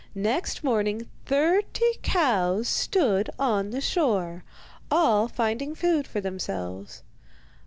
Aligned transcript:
Next 0.15 0.63
morning 0.63 1.07
thirty 1.27 1.93
cows 2.01 2.67
stood 2.67 3.29
on 3.37 3.69
the 3.69 3.81
shore, 3.81 4.43
all 4.89 5.27
finding 5.27 5.75
food 5.75 6.07
for 6.07 6.19
themselves. 6.19 7.03